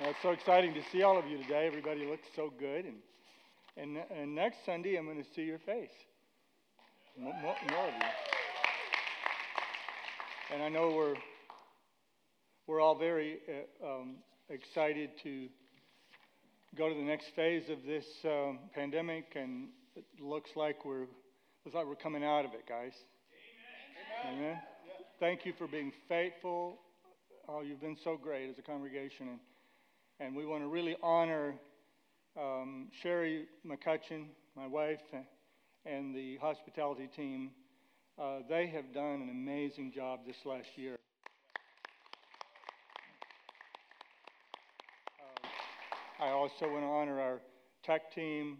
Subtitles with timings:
[0.00, 1.66] Well, it's so exciting to see all of you today.
[1.66, 2.86] Everybody looks so good.
[2.86, 2.96] And,
[3.76, 5.90] and, and next Sunday, I'm going to see your face.
[7.18, 8.08] More, more, more of you.
[10.54, 11.16] And I know we're,
[12.66, 14.16] we're all very uh, um,
[14.48, 15.48] excited to
[16.78, 21.08] go to the next phase of this um, pandemic, and it looks like we're
[21.66, 22.94] looks like we're coming out of it, guys.
[24.24, 24.38] Amen.
[24.38, 24.60] Amen.
[25.18, 26.78] Thank you for being faithful.
[27.46, 29.40] Oh, you've been so great as a congregation, and
[30.20, 31.54] and we want to really honor
[32.38, 35.00] um, Sherry McCutcheon, my wife,
[35.86, 37.52] and the hospitality team.
[38.20, 40.96] Uh, they have done an amazing job this last year.
[45.18, 47.40] Uh, I also want to honor our
[47.82, 48.58] tech team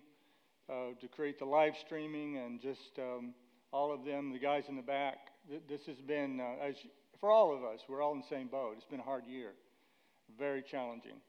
[0.71, 3.35] uh, to create the live streaming and just um,
[3.71, 5.19] all of them, the guys in the back.
[5.69, 6.75] This has been, uh, as,
[7.21, 8.77] for all of us, we're all in the same boat.
[8.79, 9.51] It's been a hard year,
[10.39, 11.21] very challenging.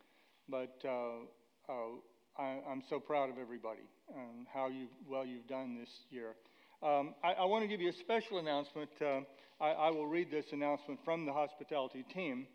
[0.52, 1.74] But uh, uh,
[2.38, 6.36] I, am so proud of everybody and how you well you've done this year.
[6.84, 8.90] Um, I, I want to give you a special announcement.
[9.00, 9.22] Uh,
[9.62, 12.48] I, I, will read this announcement from the hospitality team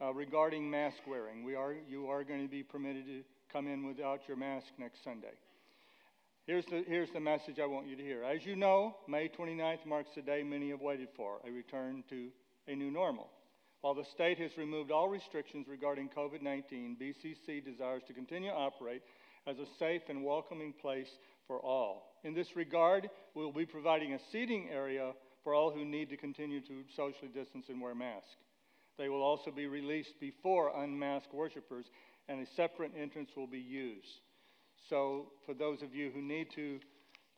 [0.00, 1.42] uh, regarding mask wearing.
[1.42, 5.02] We are you are going to be permitted to come in without your mask next
[5.02, 5.34] Sunday.
[6.46, 8.22] Here's the, here's the message I want you to hear.
[8.22, 12.28] As you know, May 29th marks the day many have waited for a return to
[12.68, 13.30] a new normal.
[13.86, 18.56] While the state has removed all restrictions regarding COVID 19, BCC desires to continue to
[18.56, 19.00] operate
[19.46, 21.06] as a safe and welcoming place
[21.46, 22.16] for all.
[22.24, 25.12] In this regard, we will be providing a seating area
[25.44, 28.34] for all who need to continue to socially distance and wear masks.
[28.98, 31.86] They will also be released before unmasked worshipers,
[32.28, 34.18] and a separate entrance will be used.
[34.90, 36.80] So, for those of you who need to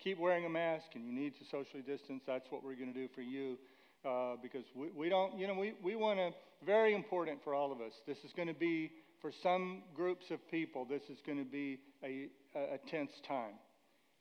[0.02, 2.98] keep wearing a mask and you need to socially distance, that's what we're going to
[2.98, 3.58] do for you
[4.04, 6.30] uh, because we, we don't, you know, we, we want to,
[6.64, 7.92] very important for all of us.
[8.06, 11.78] This is going to be, for some groups of people, this is going to be
[12.02, 13.54] a, a tense time.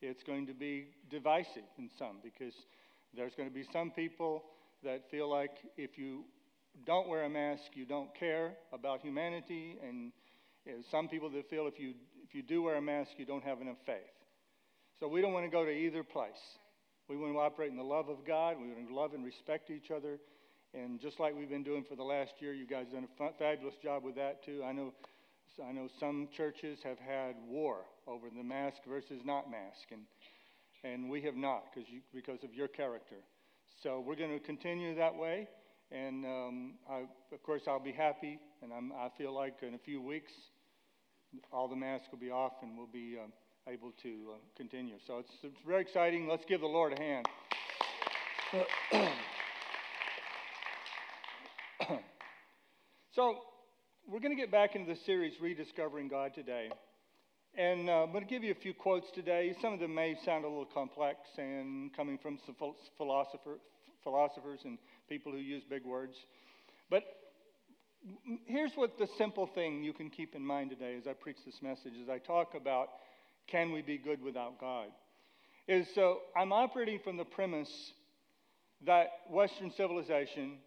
[0.02, 2.54] It's going to be divisive in some because
[3.16, 4.44] there's going to be some people
[4.84, 6.24] that feel like if you
[6.86, 10.12] don't wear a mask, you don't care about humanity, and
[10.92, 11.94] some people that feel if you
[12.28, 13.96] if you do wear a mask, you don't have enough faith.
[15.00, 16.32] So we don't want to go to either place.
[17.08, 18.58] We want to operate in the love of God.
[18.60, 20.20] We want to love and respect each other.
[20.74, 23.34] And just like we've been doing for the last year, you guys have done a
[23.40, 24.62] fabulous job with that too.
[24.66, 24.94] I know,
[25.66, 30.02] I know some churches have had war over the mask versus not mask, and
[30.84, 33.16] and we have not because because of your character.
[33.82, 35.48] So we're going to continue that way.
[35.90, 39.78] And um, I, of course, I'll be happy, and I'm, I feel like in a
[39.78, 40.34] few weeks,
[41.54, 43.18] all the masks will be off, and we'll be.
[43.24, 43.32] Um,
[43.70, 44.96] able to uh, continue.
[45.06, 46.28] So it's, it's very exciting.
[46.28, 47.26] Let's give the Lord a hand.
[53.14, 53.40] so
[54.08, 56.70] we're going to get back into the series Rediscovering God today.
[57.56, 59.54] And uh, I'm going to give you a few quotes today.
[59.62, 62.56] Some of them may sound a little complex and coming from some
[62.98, 63.58] philosopher,
[64.04, 64.78] philosophers and
[65.10, 66.16] people who use big words.
[66.90, 67.04] But
[68.46, 71.62] here's what the simple thing you can keep in mind today as I preach this
[71.62, 72.90] message, as I talk about
[73.48, 74.88] can we be good without God?
[75.68, 77.72] Is so I'm operating from the premise
[78.86, 80.58] that Western civilization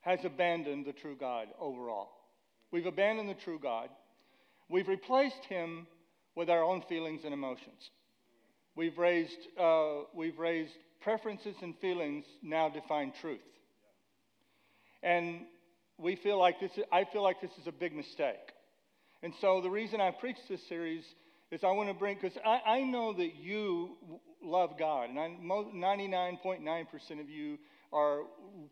[0.00, 2.10] has abandoned the true God overall.
[2.70, 3.88] We've abandoned the true God.
[4.68, 5.86] We've replaced him
[6.36, 7.90] with our own feelings and emotions.
[8.76, 13.40] We've raised, uh, we've raised preferences and feelings now define truth.
[15.02, 15.40] And
[15.98, 18.36] we feel like this, I feel like this is a big mistake.
[19.22, 21.04] And so the reason I preach this series
[21.50, 23.96] is I want to bring, because I, I know that you
[24.42, 27.58] love God, and 99.9% of you
[27.92, 28.20] are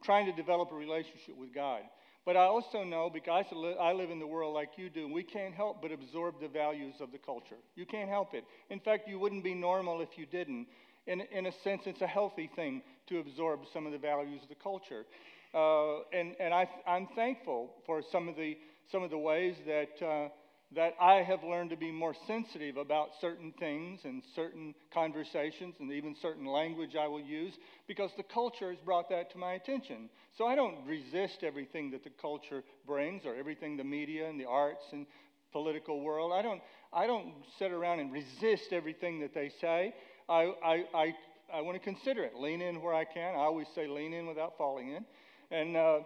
[0.02, 1.82] trying to develop a relationship with God.
[2.24, 3.46] But I also know, because
[3.80, 6.94] I live in the world like you do, we can't help but absorb the values
[7.00, 7.56] of the culture.
[7.74, 8.44] You can't help it.
[8.70, 10.66] In fact, you wouldn't be normal if you didn't.
[11.06, 14.50] In, in a sense, it's a healthy thing to absorb some of the values of
[14.50, 15.06] the culture.
[15.54, 18.58] Uh, and and I, am thankful for some of the,
[18.92, 20.06] some of the ways that.
[20.06, 20.28] Uh,
[20.74, 25.90] that I have learned to be more sensitive about certain things and certain conversations and
[25.92, 27.54] even certain language I will use
[27.86, 30.10] because the culture has brought that to my attention.
[30.36, 34.44] So I don't resist everything that the culture brings or everything the media and the
[34.44, 35.06] arts and
[35.52, 36.32] political world.
[36.34, 36.60] I don't,
[36.92, 39.94] I don't sit around and resist everything that they say.
[40.28, 41.14] I, I, I,
[41.54, 43.34] I want to consider it, lean in where I can.
[43.34, 45.06] I always say lean in without falling in.
[45.50, 46.00] And uh,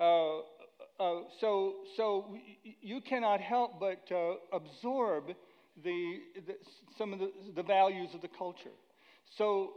[0.00, 0.40] uh,
[1.00, 2.36] uh, so, so
[2.82, 5.28] you cannot help but uh, absorb
[5.82, 6.54] the, the,
[6.98, 8.76] some of the, the, values of the culture.
[9.38, 9.72] So,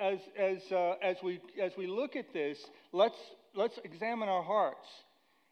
[0.00, 2.58] as, as, uh, as, we, as we look at this,
[2.92, 3.18] let's,
[3.54, 4.86] let's examine our hearts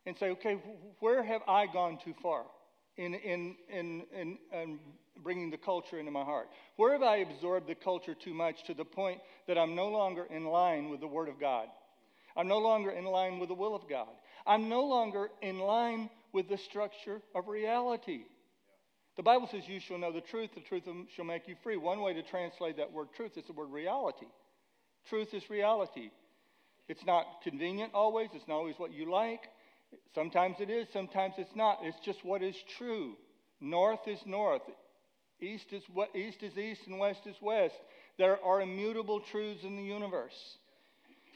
[0.07, 0.57] and say, okay,
[1.01, 2.45] where have I gone too far
[2.97, 4.79] in, in, in, in, in
[5.23, 6.49] bringing the culture into my heart?
[6.77, 10.27] Where have I absorbed the culture too much to the point that I'm no longer
[10.31, 11.67] in line with the Word of God?
[12.37, 14.09] I'm no longer in line with the will of God.
[14.47, 18.23] I'm no longer in line with the structure of reality.
[19.17, 20.85] The Bible says, You shall know the truth, the truth
[21.15, 21.77] shall make you free.
[21.77, 24.27] One way to translate that word truth is the word reality.
[25.09, 26.11] Truth is reality.
[26.89, 29.43] It's not convenient always, it's not always what you like.
[30.15, 31.81] Sometimes it is, sometimes it's not.
[31.83, 33.17] It's just what is true.
[33.61, 34.63] North is north,
[35.41, 35.83] east is,
[36.15, 37.77] east is east, and west is west.
[38.19, 40.59] There are immutable truths in the universe.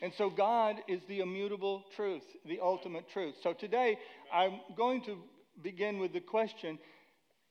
[0.03, 3.35] And so God is the immutable truth, the ultimate truth.
[3.43, 3.99] So today
[4.33, 5.19] I'm going to
[5.63, 6.79] begin with the question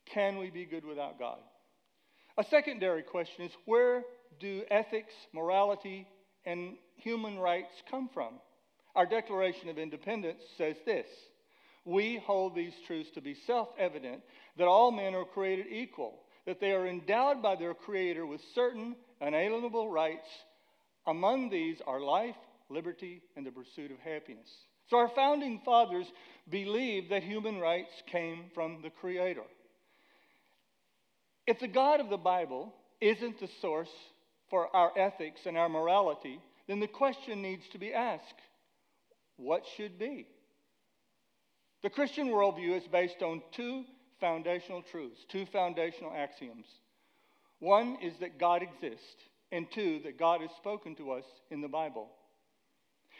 [0.06, 1.40] can we be good without God?
[2.38, 4.04] A secondary question is where
[4.40, 6.08] do ethics, morality,
[6.46, 8.34] and human rights come from?
[8.96, 11.08] Our Declaration of Independence says this
[11.86, 14.22] We hold these truths to be self evident
[14.58, 18.96] that all men are created equal, that they are endowed by their Creator with certain
[19.22, 20.28] unalienable rights
[21.08, 22.36] among these are life,
[22.70, 24.50] liberty, and the pursuit of happiness.
[24.90, 26.08] So our founding fathers
[26.50, 29.44] believed that human rights came from the Creator.
[31.48, 33.90] If the God of the Bible isn't the source
[34.50, 38.42] for our ethics and our morality, then the question needs to be asked
[39.38, 40.28] what should be?
[41.84, 43.84] The Christian worldview is based on two
[44.20, 46.66] foundational truths, two foundational axioms.
[47.60, 51.68] One is that God exists, and two, that God has spoken to us in the
[51.68, 52.10] Bible.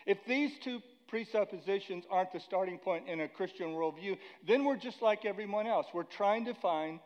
[0.06, 4.18] If these two presuppositions aren't the starting point in a Christian worldview,
[4.48, 5.88] then we're just like everyone else.
[5.94, 7.00] We're trying to find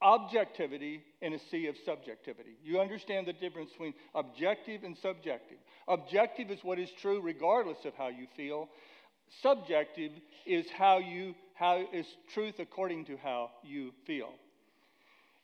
[0.00, 2.56] objectivity in a sea of subjectivity.
[2.62, 5.58] You understand the difference between objective and subjective.
[5.86, 8.68] Objective is what is true regardless of how you feel.
[9.40, 10.12] Subjective
[10.44, 14.30] is how you how is truth according to how you feel.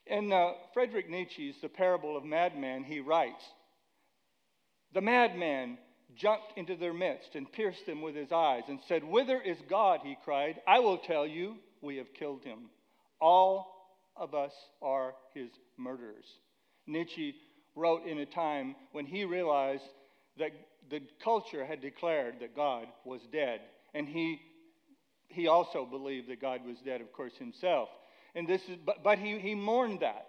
[0.09, 3.45] In uh, Friedrich Nietzsche's The Parable of Madman, he writes
[4.95, 5.79] The madman
[6.17, 10.01] jumped into their midst and pierced them with his eyes and said, Whither is God?
[10.03, 10.61] He cried.
[10.67, 12.71] I will tell you, we have killed him.
[13.21, 13.67] All
[14.17, 14.53] of us
[14.83, 16.25] are his murderers.
[16.87, 17.35] Nietzsche
[17.77, 19.85] wrote in a time when he realized
[20.39, 20.53] that
[20.91, 23.61] the culture had declared that God was dead.
[23.95, 24.41] And he,
[25.29, 27.91] he also believed that God was dead, of course, himself.
[28.39, 30.29] And this is, but, but he, he mourned that.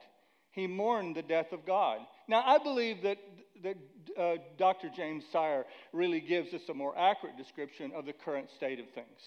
[0.50, 2.00] He mourned the death of God.
[2.28, 3.20] Now, I believe that,
[3.62, 3.78] that
[4.18, 4.90] uh, Dr.
[4.90, 9.20] James Sire really gives us a more accurate description of the current state of things.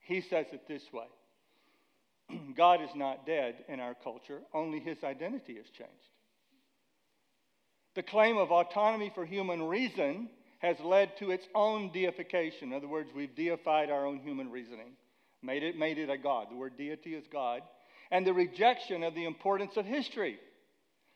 [0.00, 1.04] He says it this way
[2.56, 5.92] God is not dead in our culture, only his identity has changed.
[7.96, 10.30] The claim of autonomy for human reason
[10.60, 12.68] has led to its own deification.
[12.68, 14.92] In other words, we've deified our own human reasoning,
[15.42, 16.46] made it, made it a God.
[16.50, 17.60] The word deity is God
[18.10, 20.38] and the rejection of the importance of history.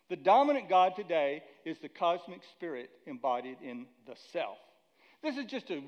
[0.08, 4.58] The dominant God today is the cosmic spirit embodied in the self.
[5.22, 5.80] This is just a,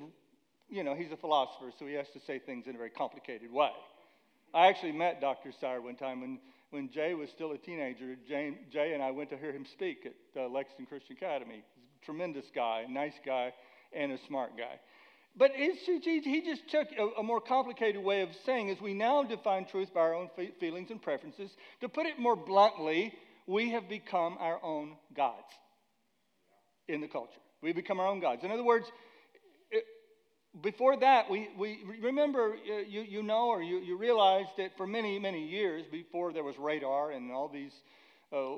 [0.68, 3.52] you know, he's a philosopher, so he has to say things in a very complicated
[3.52, 3.70] way.
[4.54, 5.50] I actually met Dr.
[5.60, 6.38] Sire one time when,
[6.70, 8.16] when Jay was still a teenager.
[8.28, 11.64] Jay, Jay and I went to hear him speak at Lexington Christian Academy.
[11.74, 13.52] He's a tremendous guy, nice guy,
[13.94, 14.78] and a smart guy.
[15.36, 16.88] But he just took
[17.18, 20.28] a, more complicated way of saying as we now define truth by our own
[20.60, 21.50] feelings and preferences.
[21.80, 23.14] To put it more bluntly,
[23.46, 25.48] we have become our own gods
[26.86, 27.40] in the culture.
[27.62, 28.44] We become our own gods.
[28.44, 28.86] In other words,
[30.60, 34.86] before that, we, we remember, uh, you, you know, or you, you realize that for
[34.86, 37.72] many, many years, before there was radar and all these
[38.32, 38.56] uh,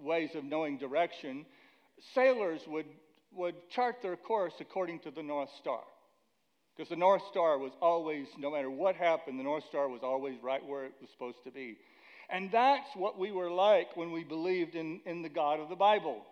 [0.00, 1.44] ways of knowing direction,
[2.14, 2.86] sailors would
[3.36, 5.80] would chart their course according to the North Star.
[6.76, 10.36] Because the North Star was always, no matter what happened, the North Star was always
[10.42, 11.76] right where it was supposed to be.
[12.30, 15.76] And that's what we were like when we believed in, in the God of the
[15.76, 16.24] Bible.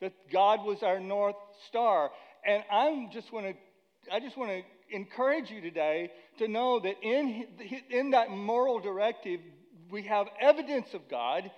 [0.00, 1.36] That God was our North
[1.68, 2.10] Star.
[2.46, 3.54] And I'm just want to
[4.12, 7.46] I just want to encourage you today to know that in,
[7.90, 9.40] in that moral directive,
[9.90, 11.50] we have evidence of God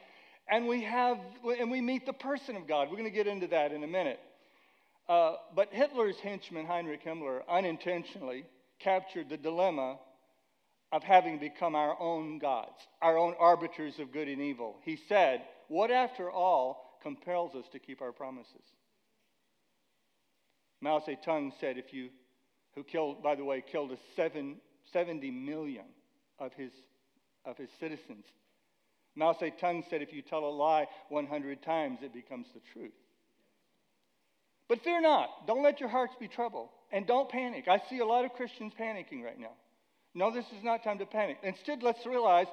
[0.50, 1.18] and we have
[1.58, 2.88] and we meet the person of God.
[2.88, 4.18] We're going to get into that in a minute.
[5.08, 8.44] Uh, but Hitler's henchman, Heinrich Himmler, unintentionally
[8.78, 9.98] captured the dilemma
[10.92, 14.76] of having become our own gods, our own arbiters of good and evil.
[14.84, 18.62] He said, What after all compels us to keep our promises?
[20.80, 22.10] Mao Zedong said, if you,
[22.74, 24.56] who killed, by the way, killed a seven,
[24.92, 25.84] 70 million
[26.38, 26.70] of his,
[27.44, 28.24] of his citizens.
[29.16, 32.92] Mao Zedong said, if you tell a lie 100 times, it becomes the truth.
[34.68, 35.46] But fear not.
[35.46, 36.68] Don't let your hearts be troubled.
[36.90, 37.68] and don't panic.
[37.68, 39.52] I see a lot of Christians panicking right now.
[40.14, 41.38] No, this is not time to panic.
[41.42, 42.46] Instead, let's realize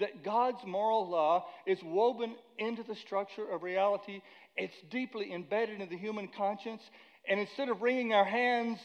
[0.00, 4.22] that God's moral law is woven into the structure of reality.
[4.56, 6.82] It's deeply embedded in the human conscience.
[7.28, 8.78] And instead of wringing our hands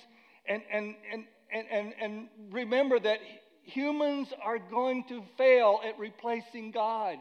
[0.45, 3.19] and, and, and, and, and, and remember that
[3.63, 7.17] humans are going to fail at replacing God.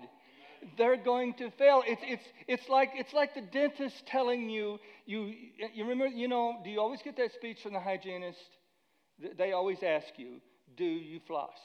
[0.77, 1.83] They're going to fail.
[1.87, 5.33] It's, it's, it's, like, it's like the dentist telling you, you,
[5.75, 8.39] you remember, you know, do you always get that speech from the hygienist?
[9.39, 10.41] They always ask you,
[10.77, 11.57] do you floss?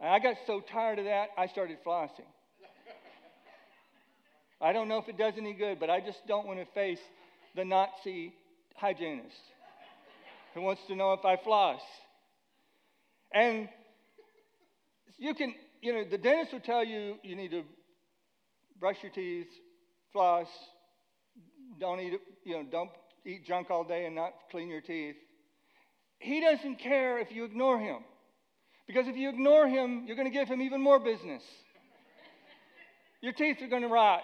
[0.00, 2.28] And I got so tired of that, I started flossing.
[4.60, 7.00] I don't know if it does any good, but I just don't want to face
[7.54, 8.32] the Nazi
[8.74, 9.36] hygienist
[10.54, 11.80] who wants to know if I floss.
[13.32, 13.68] And
[15.18, 15.54] you can,
[15.86, 17.62] you know, the dentist will tell you you need to
[18.80, 19.46] brush your teeth,
[20.12, 20.48] floss,
[21.78, 22.14] don't eat,
[22.44, 22.90] you know, don't
[23.24, 25.14] eat junk all day and not clean your teeth.
[26.18, 27.98] He doesn't care if you ignore him.
[28.88, 31.42] Because if you ignore him, you're going to give him even more business.
[33.20, 34.22] Your teeth are going to rot.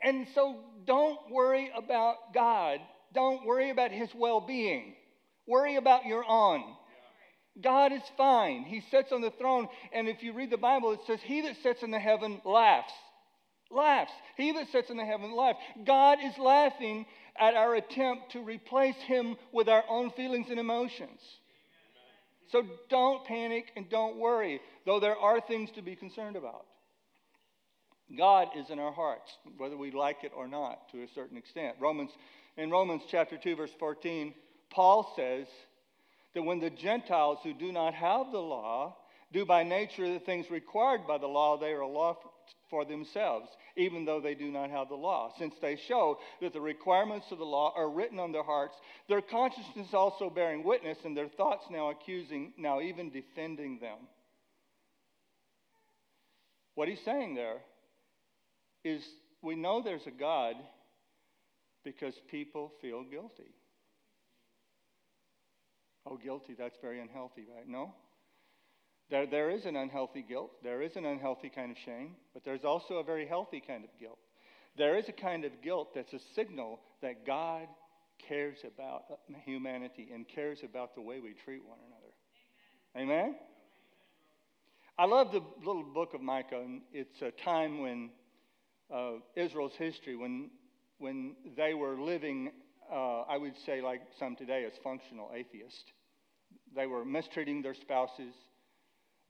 [0.00, 2.78] And so don't worry about God.
[3.12, 4.94] Don't worry about his well being.
[5.48, 6.62] Worry about your own.
[7.60, 8.64] God is fine.
[8.64, 9.68] He sits on the throne.
[9.92, 12.92] And if you read the Bible, it says, He that sits in the heaven laughs.
[13.70, 14.12] Laughs.
[14.36, 15.58] He that sits in the heaven laughs.
[15.84, 17.06] God is laughing
[17.38, 21.20] at our attempt to replace Him with our own feelings and emotions.
[22.50, 26.66] So don't panic and don't worry, though there are things to be concerned about.
[28.16, 31.76] God is in our hearts, whether we like it or not, to a certain extent.
[31.80, 32.10] Romans,
[32.56, 34.34] in Romans chapter 2, verse 14,
[34.70, 35.46] Paul says
[36.34, 38.96] that when the Gentiles who do not have the law
[39.32, 42.16] do by nature the things required by the law, they are a law
[42.70, 46.60] for themselves, even though they do not have the law, since they show that the
[46.60, 48.74] requirements of the law are written on their hearts,
[49.08, 53.98] their consciousness also bearing witness, and their thoughts now accusing, now even defending them.
[56.74, 57.58] What he's saying there
[58.84, 59.04] is
[59.42, 60.56] we know there's a God
[61.84, 63.54] because people feel guilty.
[66.06, 67.66] Oh, guilty, that's very unhealthy, right?
[67.66, 67.94] No?
[69.10, 70.50] There, there is an unhealthy guilt.
[70.62, 73.90] There is an unhealthy kind of shame, but there's also a very healthy kind of
[73.98, 74.18] guilt.
[74.76, 77.68] There is a kind of guilt that's a signal that God
[78.28, 79.04] cares about
[79.44, 82.12] humanity and cares about the way we treat one another.
[82.96, 83.24] Amen?
[83.24, 83.34] Amen?
[84.96, 88.10] I love the little book of Micah, and it's a time when
[88.94, 90.50] uh, Israel's history, when,
[90.98, 92.52] when they were living,
[92.94, 95.84] uh, I would say, like some today, as functional atheists.
[96.76, 98.34] They were mistreating their spouses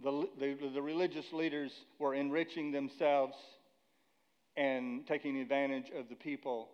[0.02, 3.34] the, the, the religious leaders were enriching themselves
[4.56, 6.68] and taking advantage of the people.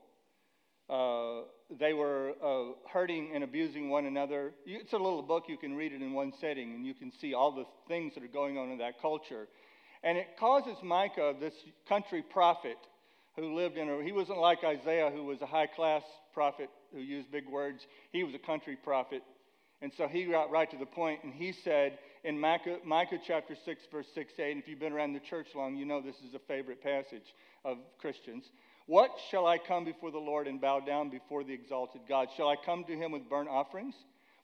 [0.88, 1.42] Uh,
[1.78, 4.52] they were uh, hurting and abusing one another.
[4.66, 7.34] It's a little book, you can read it in one setting, and you can see
[7.34, 9.46] all the things that are going on in that culture.
[10.02, 11.54] And it causes Micah, this
[11.88, 12.78] country prophet
[13.36, 16.02] who lived in a, he wasn't like Isaiah, who was a high class
[16.34, 17.86] prophet who used big words.
[18.12, 19.22] He was a country prophet.
[19.82, 23.56] And so he got right to the point, and he said, in Micah, Micah chapter
[23.64, 24.50] 6, verse 6 8.
[24.52, 27.34] And if you've been around the church long, you know this is a favorite passage
[27.64, 28.44] of Christians.
[28.86, 32.28] What shall I come before the Lord and bow down before the exalted God?
[32.36, 33.94] Shall I come to him with burnt offerings,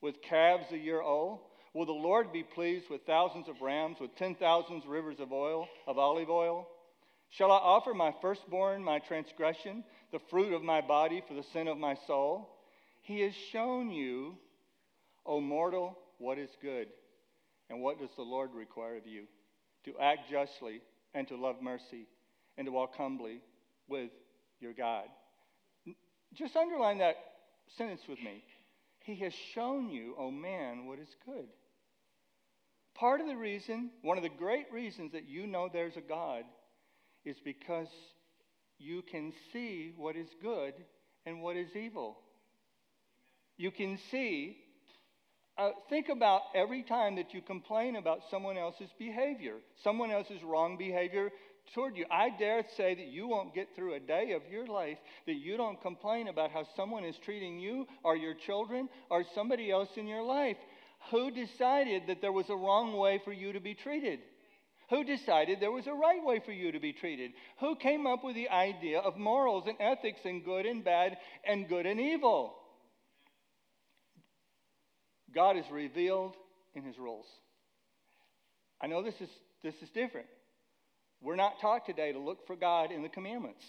[0.01, 1.41] with calves a year old?
[1.75, 5.69] Will the Lord be pleased with thousands of rams, with ten thousands rivers of oil,
[5.87, 6.67] of olive oil?
[7.31, 9.85] Shall I offer my firstborn, my transgression,
[10.17, 12.49] the fruit of my body for the sin of my soul?
[13.03, 14.37] He has shown you,
[15.27, 16.89] O mortal, what is good
[17.69, 19.25] and what does the Lord require of you?
[19.85, 20.81] To act justly
[21.13, 22.07] and to love mercy
[22.57, 23.43] and to walk humbly
[23.89, 24.11] with
[24.59, 25.05] your God.
[26.33, 27.17] Just underline that
[27.77, 28.43] sentence with me.
[29.01, 31.47] He has shown you, O man, what is good.
[32.95, 36.45] Part of the reason, one of the great reasons that you know there's a God
[37.27, 37.89] is because
[38.79, 40.75] you can see what is good
[41.25, 42.19] and what is evil.
[43.57, 44.59] You can see
[45.59, 50.77] uh, think about every time that you complain about someone else's behavior, someone else's wrong
[50.77, 51.31] behavior
[51.75, 52.05] toward you.
[52.11, 55.57] I dare say that you won't get through a day of your life that you
[55.57, 60.07] don't complain about how someone is treating you or your children or somebody else in
[60.07, 60.59] your life.
[61.11, 64.21] Who decided that there was a wrong way for you to be treated?
[64.91, 67.33] Who decided there was a right way for you to be treated?
[67.59, 71.69] Who came up with the idea of morals and ethics and good and bad and
[71.69, 72.55] good and evil?
[75.35, 76.35] God is revealed
[76.75, 77.27] in his rules.
[78.81, 79.29] I know this is,
[79.63, 80.29] this is different.
[81.21, 83.65] We're not taught today to look for God in the commandments.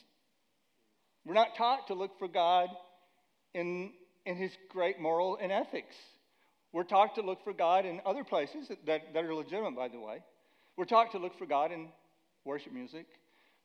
[1.26, 2.70] We're not taught to look for God
[3.54, 3.92] in,
[4.26, 5.96] in his great moral and ethics.
[6.72, 10.00] We're taught to look for God in other places that, that are legitimate, by the
[10.00, 10.22] way.
[10.78, 11.88] We're taught to look for God in
[12.46, 13.08] worship music.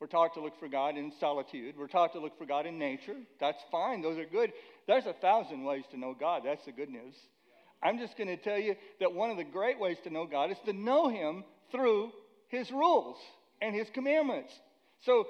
[0.00, 1.76] We're taught to look for God in solitude.
[1.78, 3.14] We're taught to look for God in nature.
[3.38, 4.02] That's fine.
[4.02, 4.52] Those are good.
[4.88, 6.42] There's a thousand ways to know God.
[6.44, 7.14] That's the good news.
[7.82, 10.50] I'm just going to tell you that one of the great ways to know God
[10.50, 12.10] is to know Him through
[12.48, 13.16] His rules
[13.60, 14.52] and His commandments.
[15.04, 15.26] So,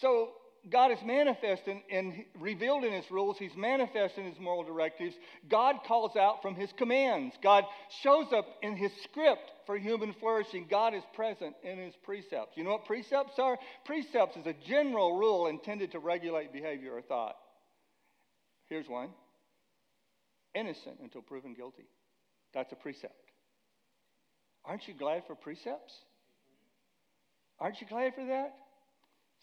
[0.00, 0.30] so
[0.70, 3.36] God is manifest and revealed in His rules.
[3.38, 5.16] He's manifest in His moral directives.
[5.50, 7.34] God calls out from His commands.
[7.42, 7.64] God
[8.02, 10.66] shows up in His script for human flourishing.
[10.70, 12.56] God is present in His precepts.
[12.56, 13.58] You know what precepts are?
[13.84, 17.36] Precepts is a general rule intended to regulate behavior or thought.
[18.68, 19.10] Here's one
[20.54, 21.86] innocent until proven guilty.
[22.54, 23.14] That's a precept.
[24.64, 25.94] Aren't you glad for precepts?
[27.60, 28.54] Aren't you glad for that?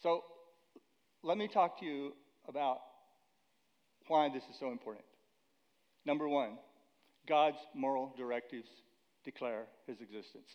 [0.01, 0.23] So,
[1.23, 2.13] let me talk to you
[2.47, 2.79] about
[4.07, 5.05] why this is so important.
[6.05, 6.57] Number one,
[7.27, 8.67] God's moral directives
[9.23, 10.47] declare his existence.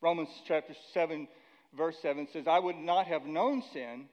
[0.00, 1.28] Romans chapter 7,
[1.76, 4.06] verse 7 says, I would not have known sin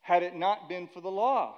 [0.00, 1.56] had it not been for the law.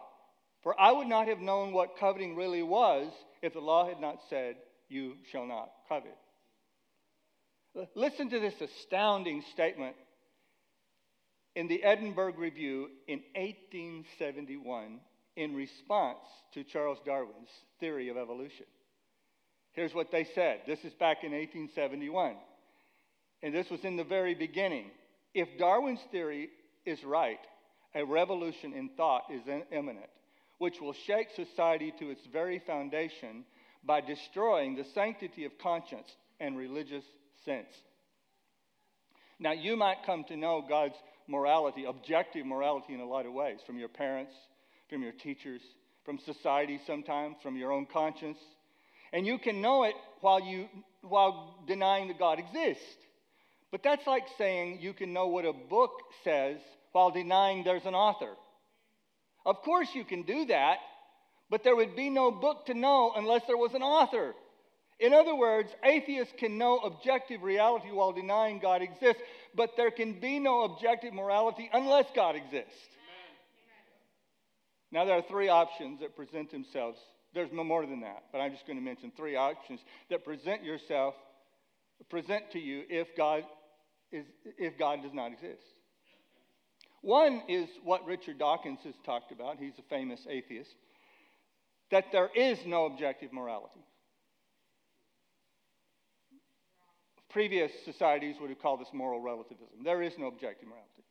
[0.62, 3.10] For I would not have known what coveting really was
[3.42, 4.56] if the law had not said,
[4.88, 6.16] You shall not covet.
[7.94, 9.96] Listen to this astounding statement
[11.56, 15.00] in the Edinburgh Review in 1871
[15.36, 16.18] in response
[16.54, 17.48] to Charles Darwin's
[17.80, 18.66] theory of evolution.
[19.72, 20.60] Here's what they said.
[20.66, 22.34] This is back in 1871.
[23.42, 24.90] And this was in the very beginning.
[25.34, 26.50] If Darwin's theory
[26.84, 27.40] is right,
[27.94, 30.10] a revolution in thought is imminent,
[30.58, 33.44] which will shake society to its very foundation
[33.84, 37.04] by destroying the sanctity of conscience and religious
[37.44, 37.72] sense.
[39.40, 40.94] Now, you might come to know God's
[41.26, 44.32] morality, objective morality, in a lot of ways from your parents,
[44.88, 45.60] from your teachers,
[46.04, 48.38] from society sometimes, from your own conscience.
[49.12, 50.68] And you can know it while, you,
[51.02, 52.84] while denying that God exists.
[53.70, 55.90] But that's like saying you can know what a book
[56.24, 56.58] says
[56.92, 58.34] while denying there's an author.
[59.44, 60.76] Of course, you can do that,
[61.50, 64.34] but there would be no book to know unless there was an author.
[65.00, 69.22] In other words, atheists can know objective reality while denying God exists,
[69.54, 72.70] but there can be no objective morality unless God exists.
[74.92, 76.98] Now, there are three options that present themselves.
[77.34, 80.62] There's no more than that, but I'm just going to mention three options that present
[80.62, 81.14] yourself,
[82.10, 83.44] present to you if God,
[84.10, 84.26] is,
[84.58, 85.62] if God does not exist.
[87.00, 89.58] One is what Richard Dawkins has talked about.
[89.58, 90.70] He's a famous atheist.
[91.90, 93.80] That there is no objective morality.
[97.30, 99.82] Previous societies would have called this moral relativism.
[99.84, 101.02] There is no objective morality.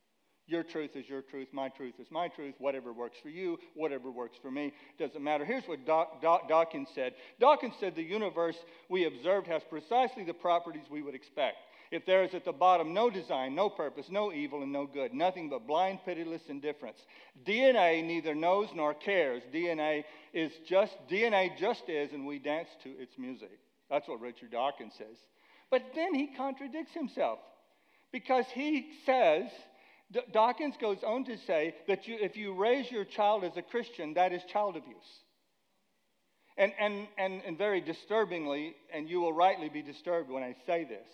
[0.48, 1.48] Your truth is your truth.
[1.54, 2.56] My truth is my truth.
[2.58, 5.46] Whatever works for you, whatever works for me, doesn't matter.
[5.46, 8.58] Here's what Dawkins said Dawkins said the universe
[8.90, 11.58] we observed has precisely the properties we would expect.
[11.92, 15.14] If there is at the bottom no design, no purpose, no evil, and no good,
[15.14, 17.00] nothing but blind, pitiless indifference.
[17.46, 19.44] DNA neither knows nor cares.
[19.54, 23.60] DNA is just DNA just is, and we dance to its music.
[23.90, 25.18] That's what Richard Dawkins says.
[25.70, 27.40] But then he contradicts himself
[28.14, 29.44] because he says,
[30.34, 34.14] Dawkins goes on to say that you, if you raise your child as a Christian,
[34.16, 34.98] that is child abuse.
[36.58, 40.84] And, and, and, and very disturbingly, and you will rightly be disturbed when I say
[40.84, 41.08] this,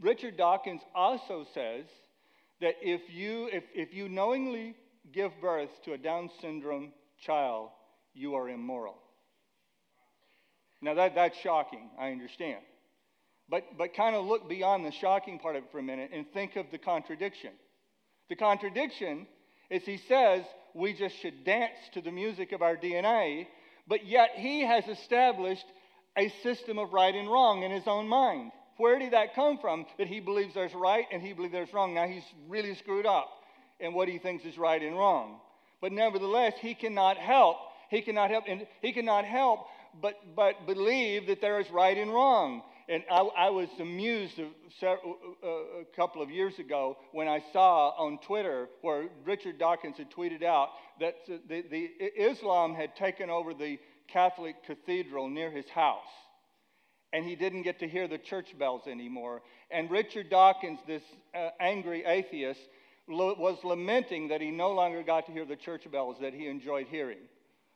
[0.00, 1.84] Richard Dawkins also says
[2.60, 4.76] that if you, if, if you knowingly
[5.12, 7.70] give birth to a Down syndrome child,
[8.14, 8.96] you are immoral.
[10.80, 12.62] Now, that, that's shocking, I understand.
[13.48, 16.26] But, but kind of look beyond the shocking part of it for a minute and
[16.32, 17.50] think of the contradiction.
[18.28, 19.26] The contradiction
[19.70, 23.46] is he says we just should dance to the music of our DNA,
[23.86, 25.66] but yet he has established
[26.16, 28.52] a system of right and wrong in his own mind.
[28.76, 29.86] Where did that come from?
[29.98, 31.94] That he believes there's right and he believes there's wrong.
[31.94, 33.28] Now he's really screwed up
[33.80, 35.40] in what he thinks is right and wrong.
[35.80, 37.56] But nevertheless, he cannot help.
[37.90, 39.66] He cannot help, and he cannot help
[40.00, 42.62] but, but believe that there is right and wrong.
[42.88, 44.48] And I, I was amused a,
[44.86, 50.42] a, couple of years ago when I saw on Twitter where Richard Dawkins had tweeted
[50.42, 51.90] out that the, the
[52.20, 56.00] Islam had taken over the Catholic cathedral near his house.
[57.12, 59.42] And he didn't get to hear the church bells anymore.
[59.70, 61.02] And Richard Dawkins, this
[61.34, 62.60] uh, angry atheist,
[63.08, 66.46] lo- was lamenting that he no longer got to hear the church bells that he
[66.46, 67.18] enjoyed hearing.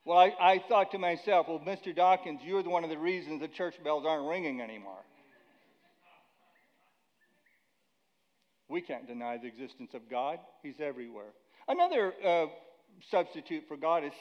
[0.06, 1.94] Well, I, I thought to myself, well, Mr.
[1.94, 5.04] Dawkins, you're the one of the reasons the church bells aren't ringing anymore.
[8.68, 11.32] We can't deny the existence of God, He's everywhere.
[11.66, 12.46] Another uh,
[13.10, 14.12] substitute for God is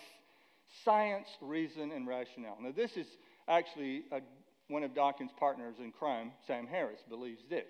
[0.83, 2.57] science, reason, and rationale.
[2.59, 3.05] Now, this is
[3.47, 4.21] actually a,
[4.69, 7.69] one of Dawkins' partners in crime, Sam Harris, believes this.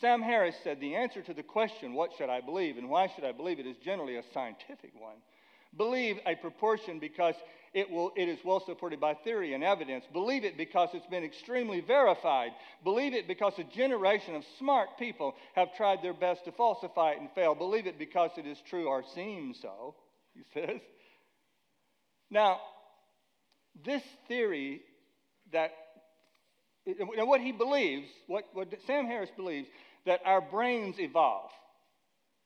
[0.00, 3.24] Sam Harris said the answer to the question, What should I believe and why should
[3.24, 5.18] I believe it, is generally a scientific one.
[5.76, 7.34] Believe a proportion because
[7.74, 10.04] it, will, it is well supported by theory and evidence.
[10.12, 12.52] Believe it because it's been extremely verified.
[12.82, 17.20] Believe it because a generation of smart people have tried their best to falsify it
[17.20, 17.54] and fail.
[17.54, 19.94] Believe it because it is true or seems so,
[20.34, 20.80] he says.
[22.30, 22.60] Now,
[23.84, 24.80] this theory
[25.52, 25.72] that,
[26.86, 29.68] and what he believes, what, what Sam Harris believes,
[30.06, 31.50] that our brains evolve,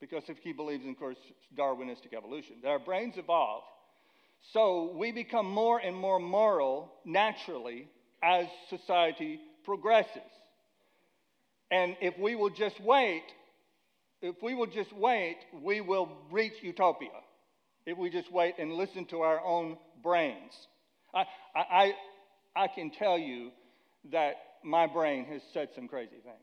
[0.00, 1.18] because if he believes in, of course,
[1.56, 3.62] Darwinistic evolution, that our brains evolve,
[4.52, 7.88] so we become more and more moral naturally
[8.22, 10.22] as society progresses.
[11.70, 13.22] And if we will just wait,
[14.22, 17.10] if we will just wait, we will reach utopia.
[17.86, 20.52] If we just wait and listen to our own brains.
[21.14, 21.94] I, I,
[22.56, 23.50] I can tell you
[24.12, 24.34] that
[24.64, 26.36] my brain has said some crazy things.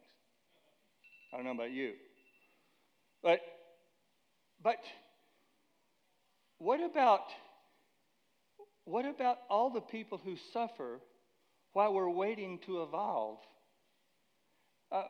[1.33, 1.93] I don't know about you.
[3.23, 3.39] But,
[4.63, 4.77] but
[6.59, 7.21] what about,
[8.85, 10.99] what about all the people who suffer
[11.73, 13.39] while we're waiting to evolve?
[14.91, 15.03] Uh,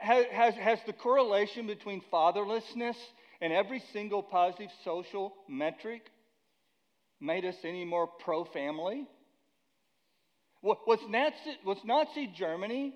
[0.00, 2.96] has, has, the correlation between fatherlessness
[3.40, 6.02] and every single positive social metric
[7.20, 9.06] made us any more pro family?
[10.62, 12.94] Was Nazi, was Nazi Germany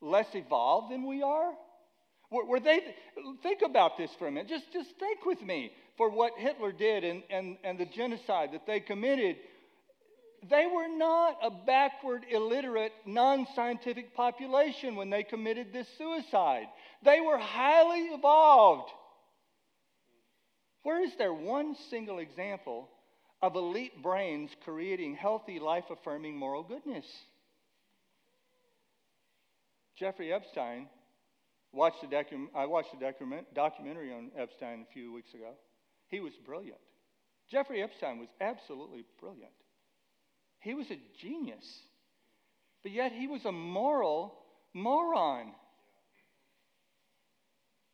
[0.00, 1.52] less evolved than we are?
[2.30, 2.80] Were, were, they,
[3.42, 4.48] think about this for a minute.
[4.48, 8.66] Just, just think with me for what Hitler did and, and, and the genocide that
[8.66, 9.36] they committed.
[10.48, 16.66] They were not a backward, illiterate, non scientific population when they committed this suicide.
[17.04, 18.90] They were highly evolved.
[20.82, 22.88] Where is there one single example
[23.42, 27.06] of elite brains creating healthy, life affirming moral goodness.
[29.96, 30.86] Jeffrey Epstein,
[31.72, 35.52] watched the docu- I watched a document- documentary on Epstein a few weeks ago.
[36.08, 36.80] He was brilliant.
[37.48, 39.52] Jeffrey Epstein was absolutely brilliant.
[40.60, 41.64] He was a genius,
[42.82, 44.34] but yet he was a moral
[44.74, 45.52] moron.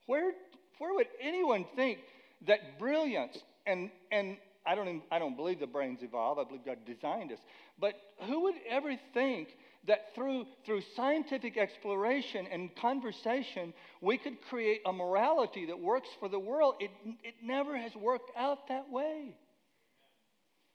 [0.06, 0.32] Where,
[0.78, 1.98] where would anyone think
[2.46, 6.64] that brilliance and, and I don't, even, I don't believe the brains evolve, I believe
[6.64, 7.38] God designed us.
[7.78, 7.94] But
[8.26, 9.48] who would ever think
[9.86, 16.28] that through, through scientific exploration and conversation, we could create a morality that works for
[16.28, 16.74] the world?
[16.80, 16.90] It,
[17.22, 19.36] it never has worked out that way.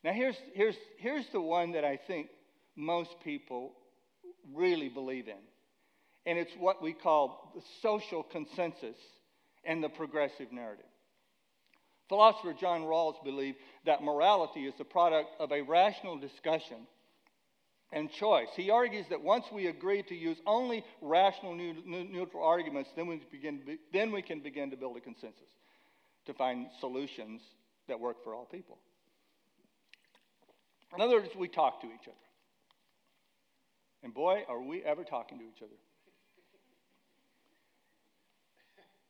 [0.04, 2.28] Now, here's, here's, here's the one that I think
[2.76, 3.74] most people
[4.54, 5.36] really believe in.
[6.26, 8.98] And it's what we call the social consensus
[9.64, 10.86] and the progressive narrative.
[12.10, 16.88] Philosopher John Rawls believed that morality is the product of a rational discussion
[17.92, 18.48] and choice.
[18.56, 23.78] He argues that once we agree to use only rational neutral arguments, then we, begin,
[23.92, 25.50] then we can begin to build a consensus
[26.26, 27.42] to find solutions
[27.88, 28.78] that work for all people.
[30.96, 32.16] In other words, we talk to each other.
[34.04, 35.76] And boy, are we ever talking to each other.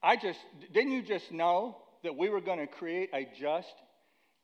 [0.03, 0.39] I just,
[0.73, 3.73] didn't you just know that we were going to create a just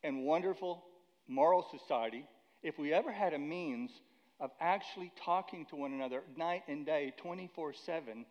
[0.03, 0.85] and wonderful
[1.27, 2.25] moral society
[2.61, 3.89] if we ever had a means
[4.39, 8.25] of actually talking to one another night and day, 24 7,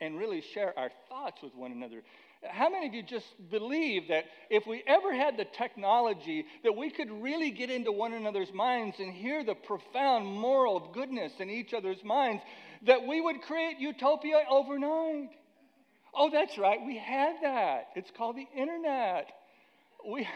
[0.00, 2.02] and really share our thoughts with one another.
[2.50, 6.90] How many of you just believe that if we ever had the technology that we
[6.90, 11.72] could really get into one another's minds and hear the profound moral goodness in each
[11.72, 12.42] other's minds,
[12.84, 15.30] that we would create utopia overnight?
[16.14, 17.88] Oh, that's right, we had that.
[17.94, 19.30] It's called the internet.
[20.04, 20.26] We,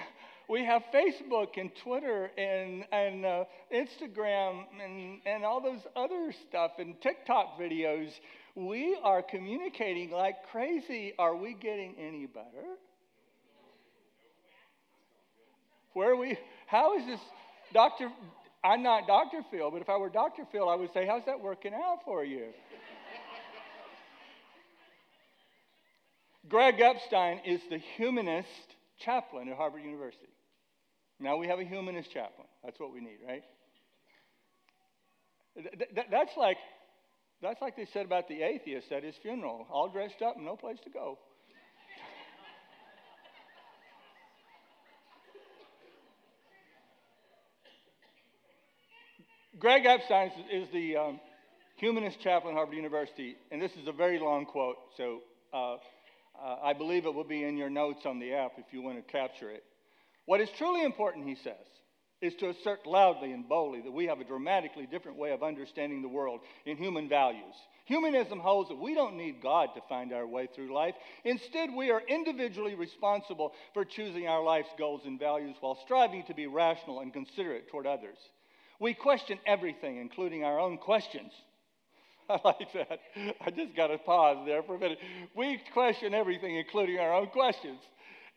[0.49, 6.73] we have Facebook and Twitter and, and uh, Instagram and, and all those other stuff
[6.79, 8.11] and TikTok videos.
[8.55, 11.15] We are communicating like crazy.
[11.19, 12.77] Are we getting any better?
[15.95, 17.21] Where are we, how is this,
[17.73, 18.11] Dr.
[18.63, 19.43] I'm not Dr.
[19.51, 20.45] Phil, but if I were Dr.
[20.53, 22.49] Phil, I would say, how's that working out for you?
[26.49, 28.49] Greg Epstein is the humanist
[28.99, 30.29] chaplain at Harvard University.
[31.19, 32.47] Now we have a humanist chaplain.
[32.65, 33.43] That's what we need, right?
[36.11, 36.59] that's like
[37.43, 40.79] that's like they said about the atheist at his funeral, all dressed up no place
[40.85, 41.19] to go.
[49.59, 51.21] Greg Epstein is the um,
[51.77, 55.21] humanist chaplain at Harvard University, and this is a very long quote, so
[55.53, 55.79] uh, uh,
[56.63, 59.13] I believe it will be in your notes on the app if you want to
[59.13, 59.63] capture it.
[60.27, 61.55] What is truly important, he says,
[62.21, 66.03] is to assert loudly and boldly that we have a dramatically different way of understanding
[66.03, 67.55] the world in human values.
[67.85, 70.95] Humanism holds that we don't need God to find our way through life.
[71.25, 76.35] Instead, we are individually responsible for choosing our life's goals and values while striving to
[76.35, 78.19] be rational and considerate toward others.
[78.81, 81.33] We question everything, including our own questions.
[82.29, 82.99] I like that.
[83.41, 84.99] I just got to pause there for a minute.
[85.37, 87.79] We question everything, including our own questions.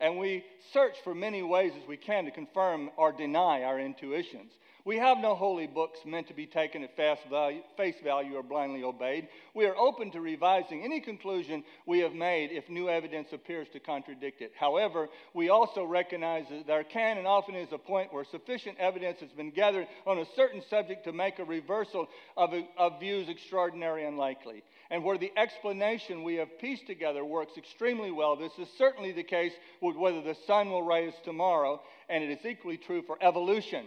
[0.00, 4.52] And we search for many ways as we can to confirm or deny our intuitions.
[4.84, 8.82] We have no holy books meant to be taken at value, face value or blindly
[8.82, 9.28] obeyed.
[9.54, 13.80] We are open to revising any conclusion we have made if new evidence appears to
[13.80, 14.52] contradict it.
[14.58, 19.20] However, we also recognize that there can and often is a point where sufficient evidence
[19.20, 24.06] has been gathered on a certain subject to make a reversal of, of views extraordinary
[24.06, 24.62] and likely.
[24.90, 29.22] And where the explanation we have pieced together works extremely well, this is certainly the
[29.22, 33.86] case with whether the sun will rise tomorrow, and it is equally true for evolution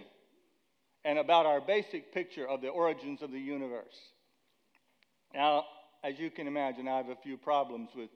[1.03, 3.97] and about our basic picture of the origins of the universe.
[5.33, 5.65] Now,
[6.03, 8.09] as you can imagine, I have a few problems with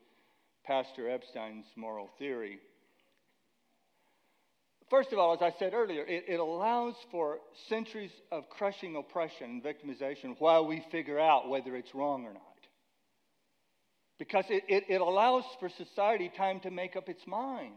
[0.64, 2.58] Pastor Epstein's moral theory.
[4.88, 9.50] First of all, as I said earlier, it, it, allows for centuries of crushing oppression
[9.50, 12.47] and victimization while we figure out whether it's wrong or not.
[14.18, 17.74] Because it, it, it allows for society time to make up its mind.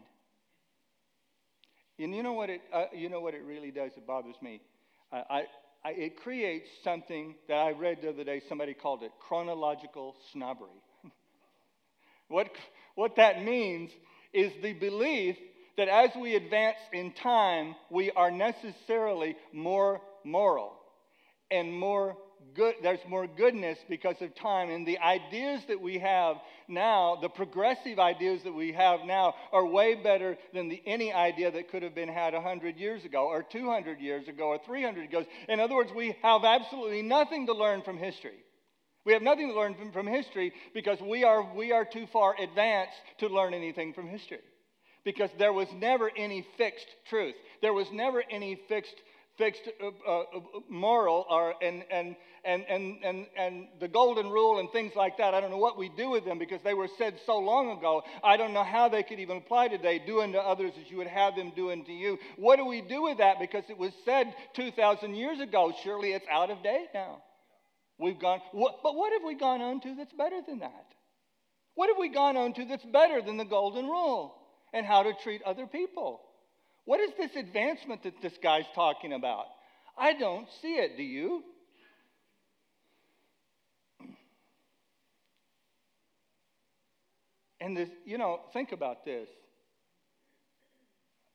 [1.98, 3.92] And you know what it, uh, you know what it really does?
[3.96, 4.60] It bothers me.
[5.12, 5.44] I,
[5.84, 10.70] I, it creates something that I read the other day, somebody called it chronological snobbery.
[12.28, 12.50] what,
[12.94, 13.90] what that means
[14.32, 15.36] is the belief
[15.76, 20.72] that as we advance in time, we are necessarily more moral
[21.50, 22.16] and more
[22.54, 24.70] good, there's more goodness because of time.
[24.70, 26.36] And the ideas that we have
[26.68, 31.50] now, the progressive ideas that we have now, are way better than the, any idea
[31.50, 35.24] that could have been had 100 years ago, or 200 years ago, or 300 years
[35.24, 35.24] ago.
[35.48, 38.38] In other words, we have absolutely nothing to learn from history.
[39.04, 42.34] We have nothing to learn from, from history because we are, we are too far
[42.40, 44.38] advanced to learn anything from history.
[45.04, 47.34] Because there was never any fixed truth.
[47.60, 48.94] There was never any fixed
[49.38, 50.24] fixed uh, uh, uh,
[50.68, 55.34] moral or, and, and, and, and, and, and the golden rule and things like that.
[55.34, 58.02] I don't know what we do with them because they were said so long ago.
[58.22, 60.02] I don't know how they could even apply today.
[60.04, 62.18] Do unto others as you would have them do unto you.
[62.36, 63.40] What do we do with that?
[63.40, 65.72] Because it was said 2,000 years ago.
[65.82, 67.22] Surely it's out of date now.
[67.98, 70.86] We've gone, what, but what have we gone on to that's better than that?
[71.74, 74.34] What have we gone on to that's better than the golden rule
[74.74, 76.20] and how to treat other people?
[76.84, 79.46] What is this advancement that this guy's talking about?
[79.96, 81.44] I don't see it, do you?
[87.60, 89.28] And this, you know, think about this.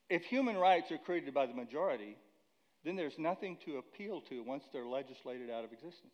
[0.10, 2.18] If human rights are created by the majority,
[2.84, 6.14] then there's nothing to appeal to once they're legislated out of existence.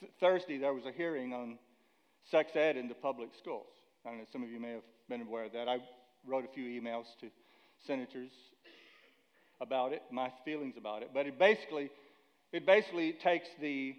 [0.00, 1.58] Th- Thursday, there was a hearing on
[2.30, 3.66] sex ed in the public schools.
[4.04, 5.68] I don't know, some of you may have been aware of that.
[5.68, 5.78] I
[6.26, 7.28] wrote a few emails to
[7.86, 8.30] senators
[9.60, 11.10] about it, my feelings about it.
[11.14, 11.90] But it basically,
[12.52, 13.94] it basically takes the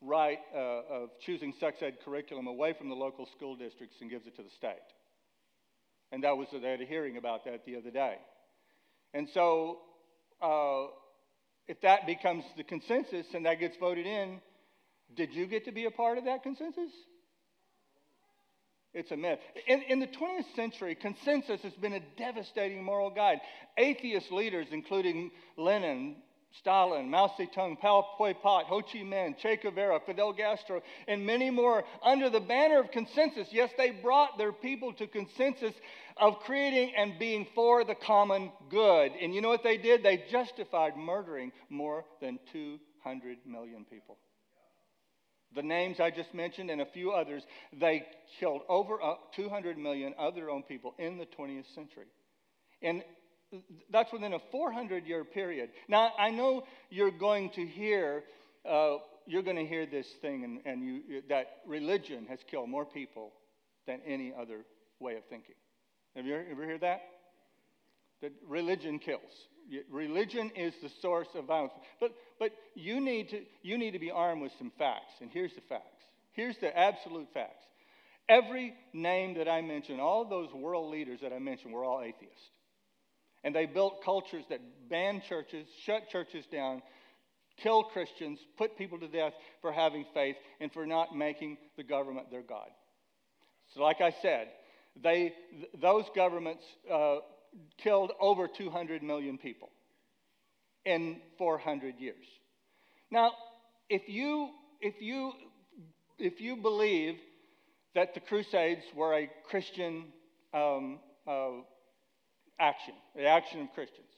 [0.00, 0.58] right uh,
[0.90, 4.42] of choosing sex ed curriculum away from the local school districts and gives it to
[4.42, 4.76] the state.
[6.12, 8.16] And that was they had a hearing about that the other day.
[9.14, 9.78] And so,
[10.42, 10.86] uh,
[11.66, 14.40] if that becomes the consensus and that gets voted in,
[15.16, 16.90] did you get to be a part of that consensus?
[18.94, 19.40] It's a myth.
[19.66, 23.40] In, in, the 20th century, consensus has been a devastating moral guide.
[23.76, 26.14] Atheist leaders, including Lenin,
[26.60, 31.82] Stalin, Mao Zedong, Pol Pot, Ho Chi Minh, Che Guevara, Fidel Castro, and many more,
[32.04, 35.74] under the banner of consensus, yes, they brought their people to consensus
[36.16, 39.10] of creating and being for the common good.
[39.20, 40.04] And you know what they did?
[40.04, 44.18] They justified murdering more than 200 million people
[45.54, 48.06] the names I just mentioned and a few others, they
[48.40, 52.06] killed over uh, 200 million of their own people in the 20th century.
[52.82, 53.02] And
[53.90, 55.70] that's within a 400 year period.
[55.88, 58.24] Now, I know you're going to hear,
[58.68, 62.84] uh, you're going to hear this thing, and, and you, that religion has killed more
[62.84, 63.32] people
[63.86, 64.60] than any other
[65.00, 65.54] way of thinking.
[66.16, 67.00] Have you ever heard that?
[68.22, 69.20] That religion kills.
[69.90, 71.72] Religion is the source of violence.
[72.00, 75.12] But, but you, need to, you need to be armed with some facts.
[75.20, 76.02] And here's the facts.
[76.32, 77.64] Here's the absolute facts.
[78.28, 82.50] Every name that I mentioned, all those world leaders that I mentioned, were all atheists.
[83.42, 86.80] And they built cultures that banned churches, shut churches down,
[87.62, 92.30] killed Christians, put people to death for having faith, and for not making the government
[92.30, 92.68] their God.
[93.74, 94.48] So, like I said,
[95.02, 97.16] they, th- those governments uh,
[97.82, 99.70] killed over 200 million people
[100.84, 102.24] in 400 years.
[103.10, 103.32] Now,
[103.88, 105.32] if you, if you,
[106.18, 107.16] if you believe
[107.94, 110.04] that the Crusades were a Christian
[110.52, 111.50] um, uh,
[112.58, 114.08] action, the action of Christians,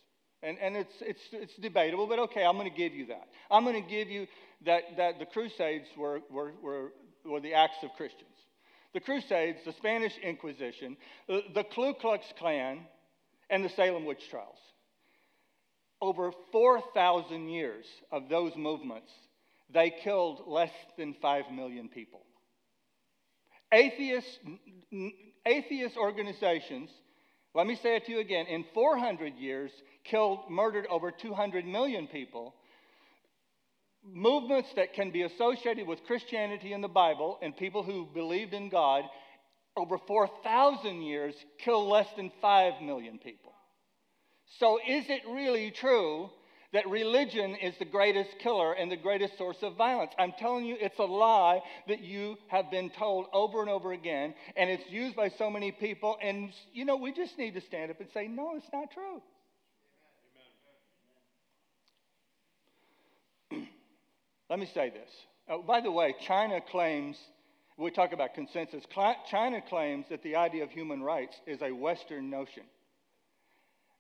[0.43, 3.29] and, and it's, it's, it's debatable, but okay, I'm going to give you that.
[3.51, 4.27] I'm going to give you
[4.65, 6.93] that, that the Crusades were, were, were,
[7.25, 8.31] were the acts of Christians.
[8.95, 10.97] The Crusades, the Spanish Inquisition,
[11.29, 12.81] the, the Ku Klux Klan,
[13.51, 14.59] and the Salem witch trials.
[16.01, 19.11] Over 4,000 years of those movements,
[19.73, 22.23] they killed less than 5 million people.
[23.73, 24.39] Atheist,
[25.45, 26.91] atheist organizations,
[27.55, 29.71] let me say it to you again, in 400 years,
[30.05, 32.55] killed, murdered over 200 million people.
[34.05, 38.69] Movements that can be associated with Christianity and the Bible and people who believed in
[38.69, 39.05] God
[39.77, 41.35] over 4,000 years
[41.65, 43.53] kill less than 5 million people.
[44.59, 46.31] So, is it really true
[46.73, 50.13] that religion is the greatest killer and the greatest source of violence?
[50.19, 54.35] I'm telling you, it's a lie that you have been told over and over again,
[54.57, 56.17] and it's used by so many people.
[56.23, 59.21] And, you know, we just need to stand up and say, no, it's not true.
[64.51, 65.11] Let me say this.
[65.49, 67.17] Oh, by the way, China claims
[67.79, 68.85] we talk about consensus.
[69.31, 72.63] China claims that the idea of human rights is a Western notion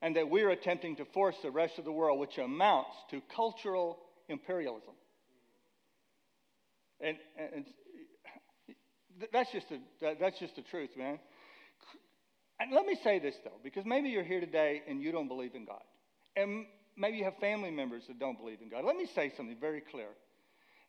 [0.02, 3.98] and that we're attempting to force the rest of the world, which amounts to cultural
[4.28, 4.94] imperialism.
[7.00, 7.64] And, and
[9.32, 11.18] that's, just a, that's just the truth, man.
[12.58, 15.54] And let me say this, though, because maybe you're here today and you don't believe
[15.54, 15.82] in God.
[16.34, 18.84] And maybe you have family members that don't believe in God.
[18.84, 20.08] Let me say something very clear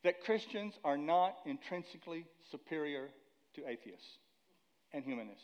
[0.03, 3.07] that Christians are not intrinsically superior
[3.55, 4.07] to atheists
[4.93, 5.43] and humanists.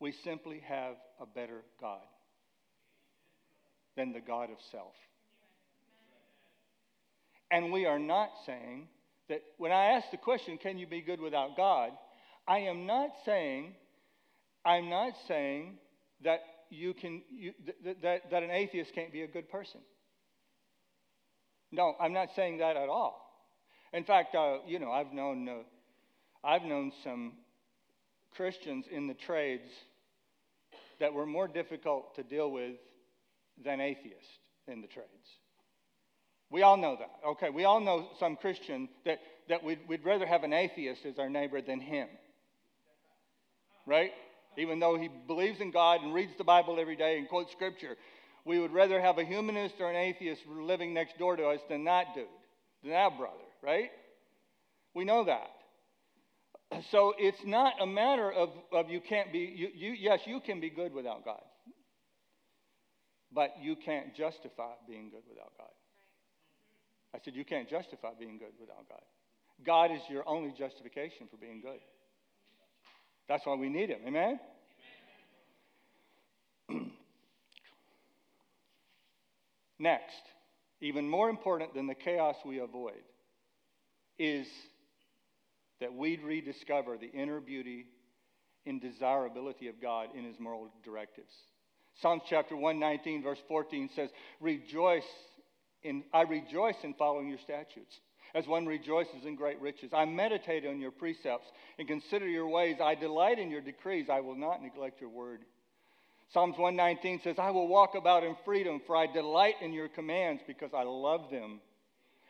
[0.00, 2.00] We simply have a better God
[3.96, 4.94] than the God of self.
[7.50, 8.88] And we are not saying
[9.28, 11.90] that when I ask the question, can you be good without God?
[12.48, 13.74] I am not saying,
[14.64, 15.74] I'm not saying
[16.24, 17.52] that you can, you,
[18.02, 19.80] that, that an atheist can't be a good person.
[21.72, 23.18] No, I'm not saying that at all.
[23.94, 25.52] In fact, uh, you know, I've known, uh,
[26.44, 27.32] I've known some
[28.36, 29.68] Christians in the trades
[31.00, 32.76] that were more difficult to deal with
[33.62, 34.28] than atheists
[34.68, 35.08] in the trades.
[36.50, 37.10] We all know that.
[37.30, 41.18] Okay, we all know some Christian that, that we'd, we'd rather have an atheist as
[41.18, 42.08] our neighbor than him.
[43.86, 44.12] Right?
[44.58, 47.96] Even though he believes in God and reads the Bible every day and quotes scripture,
[48.44, 51.84] we would rather have a humanist or an atheist living next door to us than
[51.84, 52.26] that dude,
[52.82, 53.90] than that brother, right?
[54.94, 55.50] We know that.
[56.90, 60.60] So it's not a matter of, of you can't be, you, you, yes, you can
[60.60, 61.42] be good without God.
[63.34, 65.70] But you can't justify being good without God.
[67.14, 69.02] I said, you can't justify being good without God.
[69.64, 71.78] God is your only justification for being good.
[73.28, 74.00] That's why we need Him.
[74.06, 74.40] Amen?
[79.82, 80.22] Next,
[80.80, 83.02] even more important than the chaos we avoid,
[84.16, 84.46] is
[85.80, 87.86] that we'd rediscover the inner beauty
[88.64, 91.32] and desirability of God in His moral directives.
[92.00, 95.02] Psalms chapter 119, verse 14 says, Rejoice
[95.82, 97.98] in, I rejoice in following your statutes,
[98.36, 99.90] as one rejoices in great riches.
[99.92, 101.48] I meditate on your precepts
[101.80, 102.76] and consider your ways.
[102.80, 104.06] I delight in your decrees.
[104.08, 105.40] I will not neglect your word.
[106.32, 110.42] Psalms 119 says, I will walk about in freedom, for I delight in your commands
[110.46, 111.60] because I love them.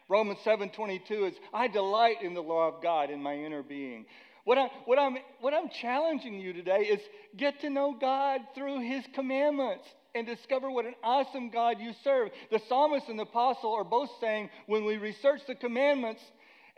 [0.08, 4.06] Romans 7:22 is, I delight in the law of God in my inner being.
[4.44, 7.00] What, I, what, I'm, what I'm challenging you today is
[7.36, 9.84] get to know God through his commandments
[10.16, 12.30] and discover what an awesome God you serve.
[12.50, 16.20] The psalmist and the apostle are both saying, when we research the commandments,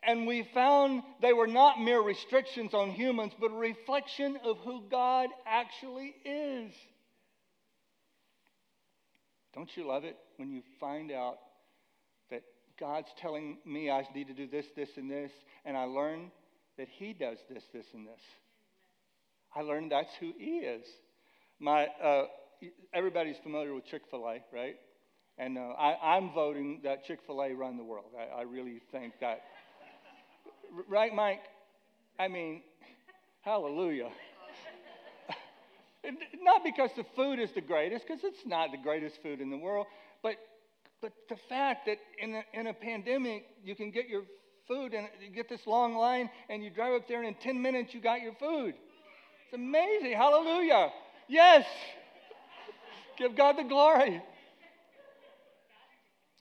[0.07, 4.83] and we found they were not mere restrictions on humans, but a reflection of who
[4.91, 6.70] God actually is.
[9.55, 11.36] Don't you love it when you find out
[12.30, 12.42] that
[12.78, 15.30] God's telling me I need to do this, this, and this,
[15.64, 16.30] and I learn
[16.76, 18.20] that He does this, this, and this?
[19.55, 20.84] I learned that's who He is.
[21.61, 22.24] My, uh,
[22.92, 24.76] everybody's familiar with Chick fil A, right?
[25.38, 28.07] And uh, I, am voting that Chick fil A run the world.
[28.18, 29.42] I, I really think that.
[30.88, 31.42] right, Mike?
[32.18, 32.62] I mean,
[33.42, 34.11] hallelujah.
[36.42, 39.57] Not because the food is the greatest, because it's not the greatest food in the
[39.57, 39.86] world,
[40.22, 40.36] but,
[41.00, 44.22] but the fact that in a, in a pandemic, you can get your
[44.68, 47.61] food and you get this long line and you drive up there and in 10
[47.61, 48.74] minutes you got your food.
[49.44, 50.12] It's amazing.
[50.12, 50.90] Hallelujah.
[51.28, 51.66] Yes.
[53.16, 54.22] Give God the glory.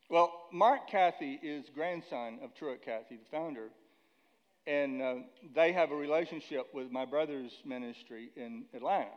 [0.10, 3.70] Well, Mark Cathy is grandson of Truett Cathy, the founder,
[4.68, 5.16] and uh,
[5.56, 9.10] they have a relationship with my brother's ministry in Atlanta.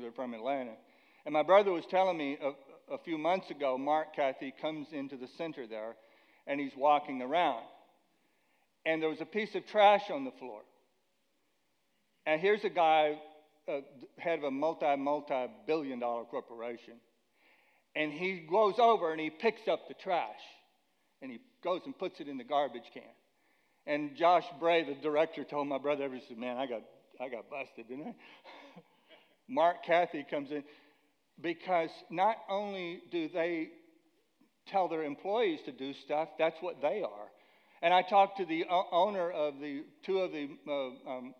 [0.00, 0.72] They're from Atlanta.
[1.26, 5.16] And my brother was telling me a, a few months ago, Mark Cathy comes into
[5.16, 5.94] the center there
[6.46, 7.62] and he's walking around.
[8.86, 10.60] And there was a piece of trash on the floor.
[12.26, 13.18] And here's a guy,
[13.68, 13.80] uh,
[14.18, 16.94] head of a multi, multi billion dollar corporation.
[17.94, 20.40] And he goes over and he picks up the trash
[21.20, 23.02] and he goes and puts it in the garbage can.
[23.86, 26.82] And Josh Bray, the director, told my brother, he said, Man, I got,
[27.20, 28.80] I got busted, didn't I?
[29.52, 30.64] Mark Cathy comes in
[31.40, 33.68] because not only do they
[34.68, 37.28] tell their employees to do stuff, that's what they are.
[37.82, 41.34] And I talked to the owner of the two of the uh, um,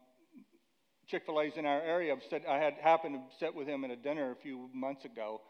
[1.09, 2.15] Chick fil A's in our area.
[2.49, 5.41] I had happened to sit with him at a dinner a few months ago.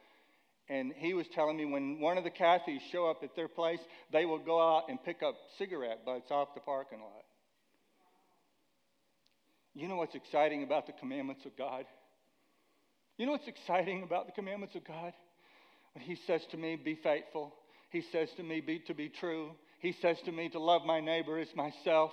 [0.69, 3.81] And he was telling me when one of the Cathys show up at their place,
[4.13, 7.25] they will go out and pick up cigarette butts off the parking lot.
[9.75, 11.85] You know what's exciting about the commandments of God?
[13.19, 15.13] You know what's exciting about the commandments of God?
[15.95, 17.55] When He says to me, Be faithful.
[17.91, 19.51] He says to me, Be to be true.
[19.81, 22.13] He says to me to love my neighbor as myself.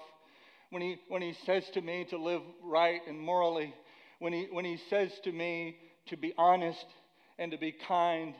[0.71, 3.73] When he, when he says to me to live right and morally,
[4.19, 5.77] when he, when he says to me
[6.07, 6.85] to be honest
[7.37, 8.35] and to be kind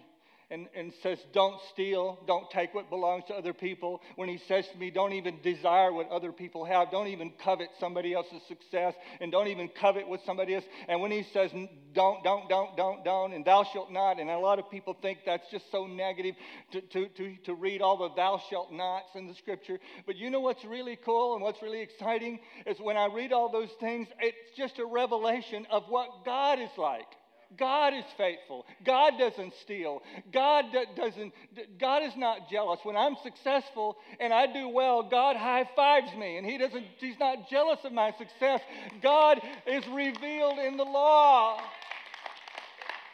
[0.51, 4.01] and, and says, Don't steal, don't take what belongs to other people.
[4.15, 7.69] When he says to me, Don't even desire what other people have, don't even covet
[7.79, 10.65] somebody else's success, and don't even covet what somebody else.
[10.87, 11.51] And when he says,
[11.93, 15.19] Don't, don't, don't, don't, don't, and thou shalt not, and a lot of people think
[15.25, 16.35] that's just so negative
[16.71, 19.79] to, to, to, to read all the thou shalt nots in the scripture.
[20.05, 23.51] But you know what's really cool and what's really exciting is when I read all
[23.51, 27.18] those things, it's just a revelation of what God is like.
[27.57, 28.65] God is faithful.
[28.85, 30.03] God doesn't steal.
[30.31, 31.33] God doesn't
[31.79, 32.79] God is not jealous.
[32.83, 37.19] When I'm successful and I do well, God high fives me and he doesn't he's
[37.19, 38.61] not jealous of my success.
[39.01, 41.59] God is revealed in the law.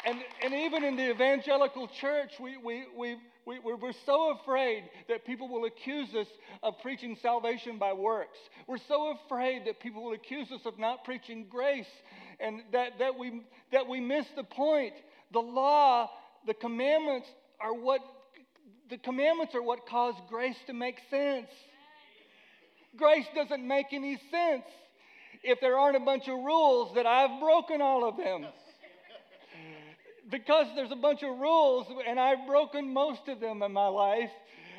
[0.05, 5.25] And, and even in the evangelical church, we, we, we, we, we're so afraid that
[5.25, 6.27] people will accuse us
[6.61, 8.37] of preaching salvation by works.
[8.67, 11.89] We're so afraid that people will accuse us of not preaching grace
[12.39, 14.93] and that, that, we, that we miss the point.
[15.31, 16.09] The law,
[16.45, 17.27] the commandments
[17.59, 18.01] are what
[18.89, 21.47] the commandments are what cause grace to make sense.
[22.95, 24.63] Grace doesn't make any sense
[25.43, 28.45] if there aren't a bunch of rules that I've broken all of them.
[30.29, 34.31] Because there's a bunch of rules and I've broken most of them in my life,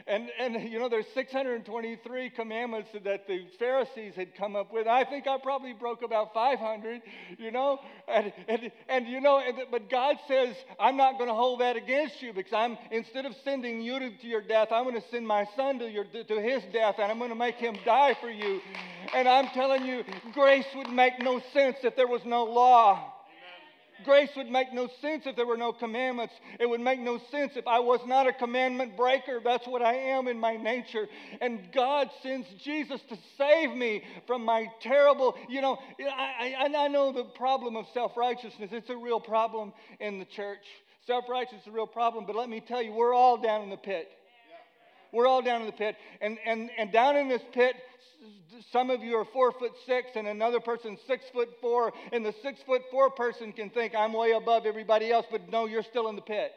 [0.08, 4.86] and, and you know, there's 623 commandments that the Pharisees had come up with.
[4.86, 7.02] I think I probably broke about 500,
[7.38, 7.80] you know.
[8.06, 12.22] And, and, and you know, but God says, I'm not going to hold that against
[12.22, 15.26] you because I'm, instead of sending you to, to your death, I'm going to send
[15.26, 18.30] my son to, your, to his death and I'm going to make him die for
[18.30, 18.60] you.
[19.12, 23.12] And I'm telling you, grace would make no sense if there was no law.
[24.04, 26.34] Grace would make no sense if there were no commandments.
[26.60, 29.40] It would make no sense if I was not a commandment breaker.
[29.42, 31.06] That's what I am in my nature.
[31.40, 36.88] And God sends Jesus to save me from my terrible, you know, I, I, I
[36.88, 38.70] know the problem of self righteousness.
[38.72, 40.64] It's a real problem in the church.
[41.06, 43.70] Self righteousness is a real problem, but let me tell you, we're all down in
[43.70, 44.08] the pit.
[45.16, 45.96] We're all down in the pit.
[46.20, 47.74] And, and, and down in this pit,
[48.70, 51.94] some of you are four foot six and another person six foot four.
[52.12, 55.64] And the six foot four person can think, I'm way above everybody else, but no,
[55.64, 56.52] you're still in the pit.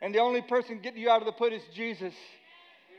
[0.00, 2.14] And the only person getting you out of the pit is Jesus.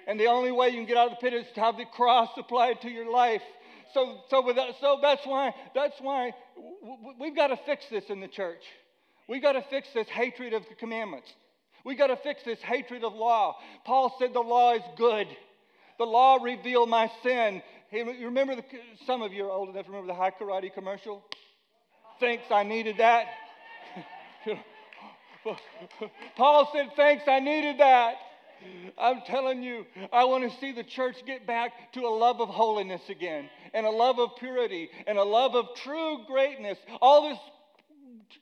[0.07, 1.85] And the only way you can get out of the pit is to have the
[1.85, 3.41] cross applied to your life.
[3.95, 6.31] So, so, that, so that's why, that's why
[7.19, 8.61] we've got to fix this in the church.
[9.27, 11.33] We've got to fix this hatred of the commandments.
[11.83, 13.57] We got to fix this hatred of law.
[13.85, 15.27] Paul said the law is good.
[15.97, 17.61] The law revealed my sin.
[17.89, 18.63] Hey, you remember the,
[19.05, 21.23] some of you are old enough to remember the Hai Karate commercial?
[22.19, 23.25] Thanks, I needed that.
[26.35, 28.15] Paul said, Thanks, I needed that.
[28.97, 32.49] I'm telling you, I want to see the church get back to a love of
[32.49, 36.77] holiness again, and a love of purity, and a love of true greatness.
[37.01, 37.39] All this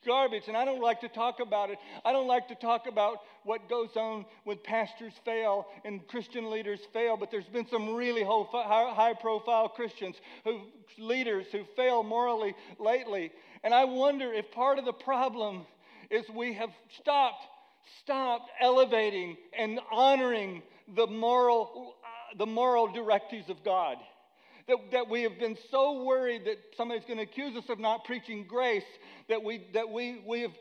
[0.05, 1.77] garbage, and I don't like to talk about it.
[2.05, 6.79] I don't like to talk about what goes on when pastors fail and Christian leaders
[6.93, 10.61] fail, but there's been some really high profile Christians, who,
[10.97, 13.31] leaders who fail morally lately.
[13.63, 15.65] And I wonder if part of the problem
[16.09, 17.45] is we have stopped,
[18.01, 20.63] stopped elevating and honoring
[20.95, 23.97] the moral, uh, the moral directives of God
[24.69, 28.05] that, that we have been so worried that somebody's going to accuse us of not
[28.05, 28.83] preaching grace
[29.27, 30.51] that we, that we, we have,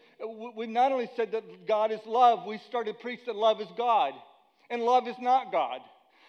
[0.57, 3.69] we've not only said that God is love, we started to preach that love is
[3.77, 4.13] God.
[4.71, 5.81] And love is not God.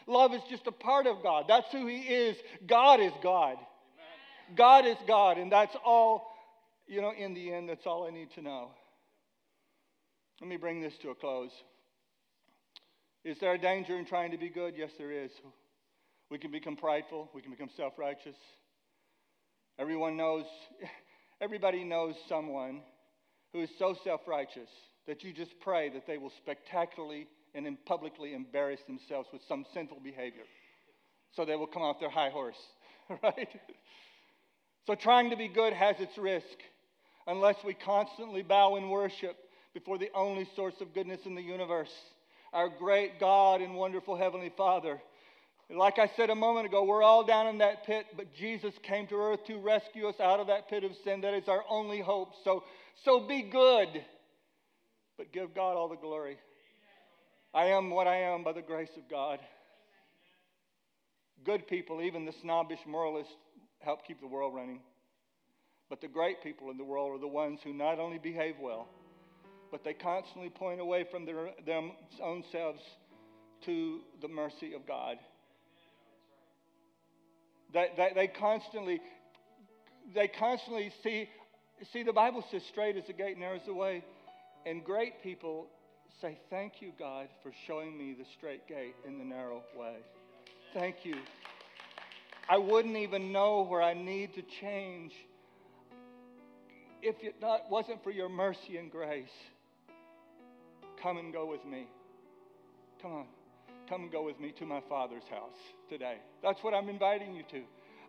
[0.07, 1.45] Love is just a part of God.
[1.47, 2.38] That's who He is.
[2.65, 3.57] God is God.
[3.57, 4.55] Amen.
[4.55, 5.38] God is God.
[5.38, 6.32] And that's all,
[6.88, 8.71] you know, in the end, that's all I need to know.
[10.41, 11.51] Let me bring this to a close.
[13.25, 14.75] Is there a danger in trying to be good?
[14.77, 15.32] Yes, there is.
[16.30, 18.36] We can become prideful, we can become self righteous.
[19.77, 20.45] Everyone knows,
[21.41, 22.82] everybody knows someone
[23.53, 24.69] who is so self righteous
[25.07, 29.99] that you just pray that they will spectacularly and publicly embarrass themselves with some sinful
[30.03, 30.43] behavior.
[31.36, 32.59] So they will come off their high horse,
[33.23, 33.49] right?
[34.86, 36.45] So trying to be good has its risk
[37.27, 39.36] unless we constantly bow in worship
[39.73, 41.91] before the only source of goodness in the universe,
[42.53, 44.99] our great God and wonderful Heavenly Father.
[45.72, 49.05] Like I said a moment ago, we're all down in that pit, but Jesus came
[49.07, 51.22] to earth to rescue us out of that pit of sin.
[51.22, 52.34] That is our only hope.
[52.43, 52.63] So,
[53.03, 53.88] so be good,
[55.17, 56.38] but give God all the glory.
[57.53, 59.39] I am what I am by the grace of God.
[61.45, 63.34] Good people, even the snobbish moralists,
[63.80, 64.82] help keep the world running.
[65.88, 68.88] But the great people in the world are the ones who not only behave well,
[69.72, 71.82] but they constantly point away from their, their
[72.24, 72.82] own selves
[73.65, 75.17] to the mercy of God.
[77.74, 79.01] They, they, they constantly,
[80.13, 81.30] they constantly see,
[81.91, 84.03] see the Bible says straight is the gate, narrow is the way.
[84.65, 85.67] And great people
[86.22, 89.97] say, Thank you, God, for showing me the straight gate in the narrow way.
[90.74, 91.15] Thank you.
[92.49, 95.13] I wouldn't even know where I need to change
[97.01, 99.30] if it not, wasn't for your mercy and grace.
[101.01, 101.88] Come and go with me.
[103.01, 103.26] Come on.
[103.90, 105.58] Come and go with me to my Father's house
[105.90, 106.18] today.
[106.44, 107.64] That's what I'm inviting you to.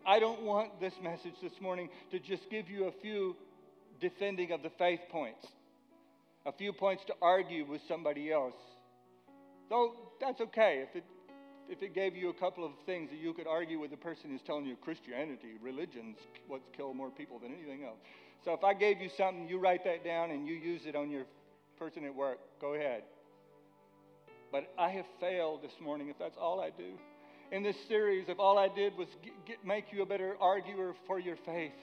[0.05, 3.35] I don't want this message this morning to just give you a few
[3.99, 5.47] defending of the faith points,
[6.45, 8.53] a few points to argue with somebody else.
[9.71, 11.03] Though that's okay if it
[11.67, 14.29] if it gave you a couple of things that you could argue with the person
[14.29, 16.17] who's telling you Christianity, religion's
[16.47, 17.97] what's killed more people than anything else.
[18.43, 21.09] So if I gave you something, you write that down and you use it on
[21.09, 21.23] your
[21.79, 22.39] person at work.
[22.59, 23.03] Go ahead.
[24.51, 26.97] But I have failed this morning if that's all I do.
[27.51, 30.93] In this series, if all I did was get, get, make you a better arguer
[31.07, 31.73] for your faith.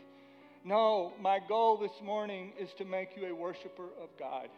[0.64, 4.49] No, my goal this morning is to make you a worshiper of God.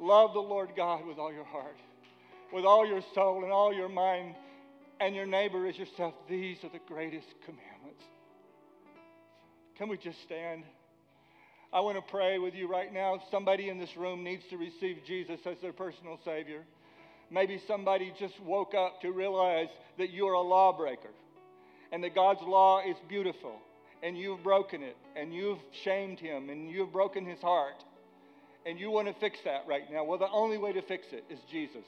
[0.00, 1.76] Love the Lord God with all your heart,
[2.52, 4.34] with all your soul and all your mind,
[5.00, 6.14] and your neighbor as yourself.
[6.28, 8.04] These are the greatest commandments.
[9.76, 10.64] Can we just stand?
[11.72, 13.20] I want to pray with you right now.
[13.30, 16.62] Somebody in this room needs to receive Jesus as their personal Savior.
[17.30, 19.68] Maybe somebody just woke up to realize
[19.98, 21.10] that you're a lawbreaker
[21.92, 23.56] and that God's law is beautiful
[24.02, 27.82] and you've broken it and you've shamed him and you've broken his heart
[28.64, 30.04] and you want to fix that right now.
[30.04, 31.84] Well, the only way to fix it is Jesus.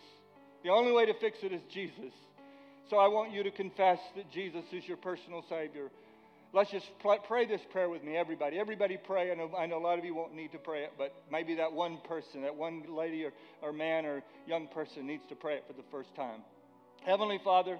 [0.64, 2.12] The only way to fix it is Jesus.
[2.90, 5.90] So I want you to confess that Jesus is your personal Savior.
[6.54, 6.86] Let's just
[7.26, 8.58] pray this prayer with me, everybody.
[8.58, 9.30] Everybody pray.
[9.30, 11.56] I know, I know a lot of you won't need to pray it, but maybe
[11.56, 15.56] that one person, that one lady or, or man or young person needs to pray
[15.56, 16.40] it for the first time.
[17.04, 17.78] Heavenly Father,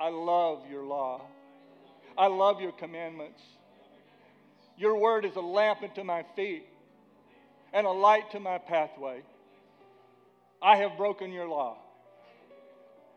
[0.00, 1.20] I love your law.
[2.16, 3.40] I love your commandments.
[4.78, 6.64] Your word is a lamp unto my feet
[7.74, 9.22] and a light to my pathway.
[10.62, 11.76] I have broken your law,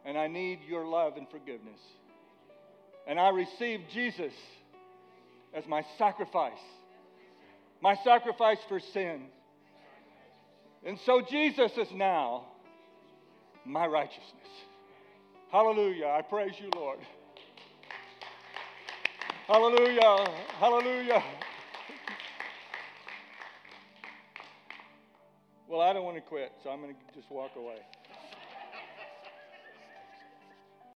[0.04, 1.80] and I need your love and forgiveness
[3.08, 4.34] and I received Jesus
[5.54, 6.60] as my sacrifice,
[7.82, 9.28] my sacrifice for sin.
[10.86, 12.46] And so Jesus is now
[13.66, 14.24] my righteousness.
[15.52, 16.08] Hallelujah.
[16.08, 17.00] I praise you, Lord.
[19.48, 20.28] Hallelujah.
[20.60, 21.24] Hallelujah.
[25.70, 27.78] Well, I don't want to quit, so I'm going to just walk away.